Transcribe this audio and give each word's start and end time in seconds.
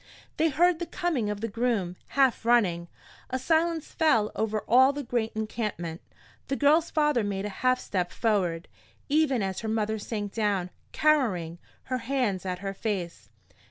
They 0.37 0.49
heard 0.49 0.79
the 0.79 0.87
coming 0.87 1.29
of 1.29 1.41
the 1.41 1.47
groom, 1.47 1.95
half 2.17 2.43
running. 2.43 2.87
A 3.29 3.37
silence 3.37 3.91
fell 3.91 4.31
over 4.33 4.63
all 4.67 4.91
the 4.93 5.03
great 5.03 5.31
encampment. 5.35 6.01
The 6.47 6.55
girl's 6.55 6.89
father 6.89 7.23
made 7.23 7.45
a 7.45 7.49
half 7.61 7.79
step 7.79 8.11
forward, 8.11 8.67
even 9.09 9.43
as 9.43 9.59
her 9.59 9.69
mother 9.69 9.99
sank 9.99 10.33
down, 10.33 10.71
cowering, 10.91 11.59
her 11.83 11.99
hands 11.99 12.47
at 12.47 12.57
her 12.65 12.73
face. 12.73 13.29